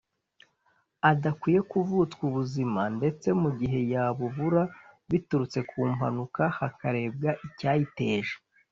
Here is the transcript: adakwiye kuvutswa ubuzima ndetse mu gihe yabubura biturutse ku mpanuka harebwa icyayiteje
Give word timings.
adakwiye 1.11 1.59
kuvutswa 1.71 2.21
ubuzima 2.29 2.81
ndetse 2.97 3.27
mu 3.41 3.49
gihe 3.59 3.79
yabubura 3.93 4.63
biturutse 5.09 5.59
ku 5.69 5.77
mpanuka 5.93 6.43
harebwa 6.81 7.31
icyayiteje 7.47 8.33